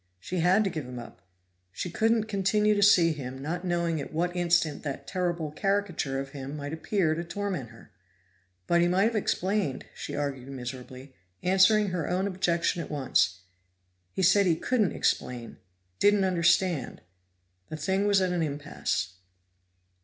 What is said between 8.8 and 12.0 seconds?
he might have explained, she argued miserably, answering